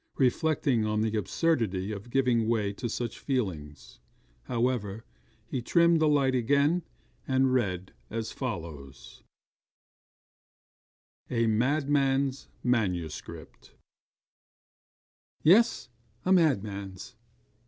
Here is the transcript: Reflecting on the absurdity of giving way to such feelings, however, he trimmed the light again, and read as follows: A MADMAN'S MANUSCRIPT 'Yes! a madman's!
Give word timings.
Reflecting 0.17 0.83
on 0.83 1.01
the 1.01 1.15
absurdity 1.15 1.91
of 1.91 2.09
giving 2.09 2.47
way 2.47 2.73
to 2.73 2.89
such 2.89 3.19
feelings, 3.19 3.99
however, 4.45 5.05
he 5.45 5.61
trimmed 5.61 5.99
the 6.01 6.07
light 6.07 6.33
again, 6.33 6.81
and 7.27 7.53
read 7.53 7.93
as 8.09 8.31
follows: 8.31 9.21
A 11.29 11.45
MADMAN'S 11.45 12.47
MANUSCRIPT 12.63 13.75
'Yes! 15.43 15.87
a 16.25 16.33
madman's! 16.33 17.15